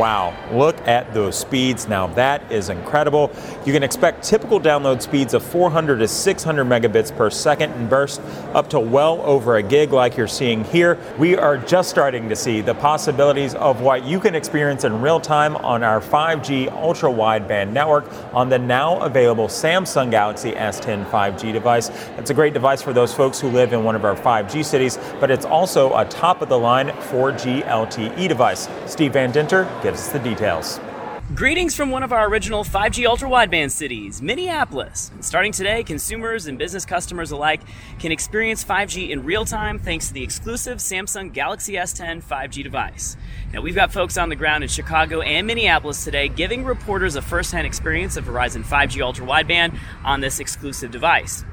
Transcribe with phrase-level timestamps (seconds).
[0.00, 1.86] Wow, look at those speeds.
[1.86, 3.30] Now that is incredible.
[3.66, 8.22] You can expect typical download speeds of 400 to 600 megabits per second in burst,
[8.54, 10.96] up to well over a gig like you're seeing here.
[11.18, 15.20] We are just starting to see the possibilities of what you can experience in real
[15.20, 21.52] time on our 5G ultra wideband network on the now available Samsung Galaxy S10 5G
[21.52, 21.90] device.
[22.16, 24.98] It's a great device for those folks who live in one of our 5G cities,
[25.20, 28.66] but it's also a top of the line 4G LTE device.
[28.86, 30.80] Steve Van Dinter gives us the details.
[31.34, 35.10] Greetings from one of our original 5G ultra wideband cities, Minneapolis.
[35.14, 37.60] And starting today, consumers and business customers alike
[38.00, 43.16] can experience 5G in real time thanks to the exclusive Samsung Galaxy S10 5G device.
[43.52, 47.22] Now, we've got folks on the ground in Chicago and Minneapolis today giving reporters a
[47.22, 51.44] first hand experience of Verizon 5G ultra wideband on this exclusive device.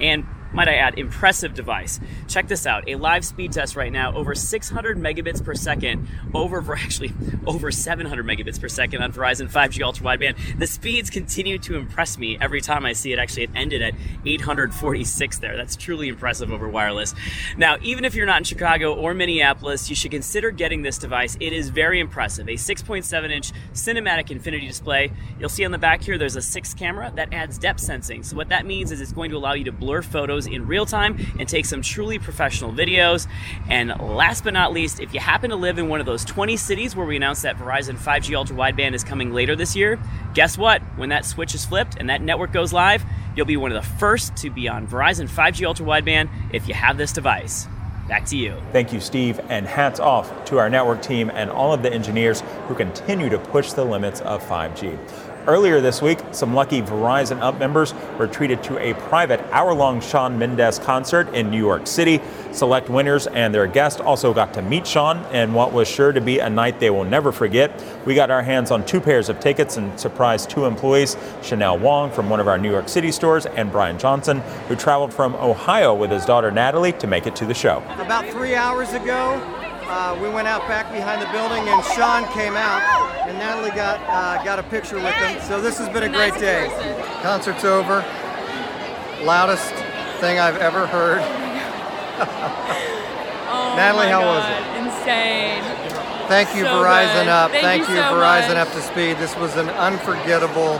[0.00, 2.00] And might I add, impressive device.
[2.28, 6.62] Check this out a live speed test right now, over 600 megabits per second, over
[6.76, 7.12] actually
[7.46, 10.58] over 700 megabits per second on Verizon 5G ultra wideband.
[10.58, 13.18] The speeds continue to impress me every time I see it.
[13.18, 15.56] Actually, it ended at 846 there.
[15.56, 17.14] That's truly impressive over wireless.
[17.56, 21.36] Now, even if you're not in Chicago or Minneapolis, you should consider getting this device.
[21.40, 22.48] It is very impressive.
[22.48, 25.12] A 6.7 inch cinematic infinity display.
[25.38, 28.22] You'll see on the back here there's a six camera that adds depth sensing.
[28.22, 30.66] So, what that means is it's going to allow you to blur photos photos in
[30.66, 33.26] real time and take some truly professional videos.
[33.68, 36.56] And last but not least, if you happen to live in one of those 20
[36.56, 39.98] cities where we announced that Verizon 5G ultra wideband is coming later this year,
[40.34, 40.82] guess what?
[40.96, 43.04] When that switch is flipped and that network goes live,
[43.36, 46.74] you'll be one of the first to be on Verizon 5G ultra wideband if you
[46.74, 47.66] have this device.
[48.08, 48.56] Back to you.
[48.72, 52.42] Thank you, Steve, and hats off to our network team and all of the engineers
[52.66, 54.98] who continue to push the limits of 5G.
[55.44, 60.00] Earlier this week, some lucky Verizon Up members were treated to a private hour long
[60.00, 62.20] Shawn Mendes concert in New York City.
[62.52, 66.20] Select winners and their guest also got to meet Shawn in what was sure to
[66.20, 67.82] be a night they will never forget.
[68.06, 72.12] We got our hands on two pairs of tickets and surprised two employees Chanel Wong
[72.12, 74.38] from one of our New York City stores and Brian Johnson,
[74.68, 77.82] who traveled from Ohio with his daughter Natalie to make it to the show.
[77.98, 82.54] About three hours ago, uh, we went out back behind the building and Shawn came
[82.54, 82.82] out
[83.28, 85.40] and Natalie got uh, got a picture with him.
[85.42, 86.68] So this has been a great day.
[87.22, 88.04] Concert's over.
[89.22, 89.72] Loudest
[90.20, 91.20] thing I've ever heard.
[93.48, 94.36] oh Natalie, how God.
[94.38, 94.62] was it?
[94.86, 95.62] Insane.
[96.28, 97.28] Thank you, So Verizon good.
[97.28, 97.50] Up.
[97.50, 98.68] Thank you you, so Verizon much.
[98.68, 99.18] Up to Speed.
[99.18, 100.78] This was an unforgettable,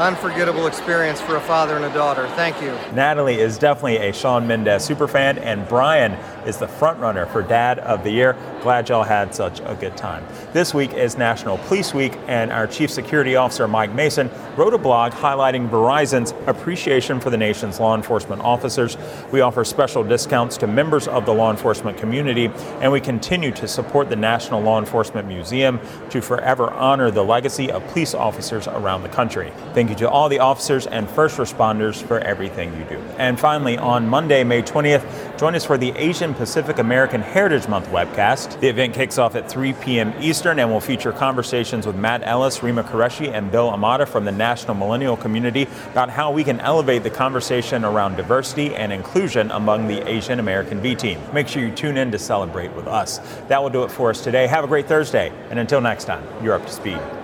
[0.00, 2.26] unforgettable experience for a father and a daughter.
[2.28, 2.74] Thank you.
[2.94, 6.12] Natalie is definitely a Shawn Mendes superfan, and Brian
[6.46, 8.34] is the frontrunner for Dad of the Year.
[8.62, 10.24] Glad y'all had such a good time.
[10.54, 14.78] This week is National Police Week, and our Chief Security Officer, Mike Mason, wrote a
[14.78, 18.96] blog highlighting Verizon's appreciation for the nation's law enforcement officers.
[19.30, 22.46] We offer special discounts to members of the law enforcement community,
[22.80, 25.78] and we continue to support the National Law Enforcement Museum
[26.08, 29.52] to forever honor the legacy of police officers around the country.
[29.90, 32.98] You to all the officers and first responders for everything you do.
[33.18, 37.88] And finally, on Monday, May 20th, join us for the Asian Pacific American Heritage Month
[37.88, 38.60] webcast.
[38.60, 40.14] The event kicks off at 3 p.m.
[40.20, 44.30] Eastern and will feature conversations with Matt Ellis, Rima Qureshi, and Bill Imada from the
[44.30, 49.88] National Millennial Community about how we can elevate the conversation around diversity and inclusion among
[49.88, 51.20] the Asian American V team.
[51.32, 53.18] Make sure you tune in to celebrate with us.
[53.48, 54.46] That will do it for us today.
[54.46, 57.19] Have a great Thursday, and until next time, you're up to speed.